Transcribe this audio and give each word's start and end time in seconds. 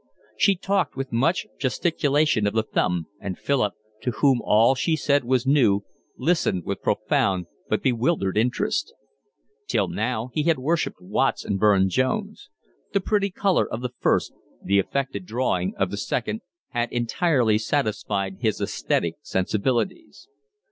She 0.35 0.55
talked 0.55 0.95
with 0.95 1.11
much 1.11 1.45
gesticulation 1.59 2.47
of 2.47 2.53
the 2.53 2.63
thumb, 2.63 3.05
and 3.19 3.37
Philip, 3.37 3.75
to 4.01 4.09
whom 4.09 4.41
all 4.43 4.73
she 4.73 4.95
said 4.95 5.23
was 5.23 5.45
new, 5.45 5.83
listened 6.17 6.65
with 6.65 6.81
profound 6.81 7.45
but 7.69 7.83
bewildered 7.83 8.35
interest. 8.35 8.95
Till 9.67 9.87
now 9.87 10.31
he 10.33 10.41
had 10.41 10.57
worshipped 10.57 10.99
Watts 10.99 11.45
and 11.45 11.59
Burne 11.59 11.87
Jones. 11.87 12.49
The 12.93 12.99
pretty 12.99 13.29
colour 13.29 13.69
of 13.71 13.81
the 13.83 13.93
first, 13.99 14.33
the 14.63 14.79
affected 14.79 15.27
drawing 15.27 15.75
of 15.77 15.91
the 15.91 15.97
second, 15.97 16.41
had 16.69 16.91
entirely 16.91 17.59
satisfied 17.59 18.37
his 18.39 18.59
aesthetic 18.59 19.17
sensibilities. 19.21 20.27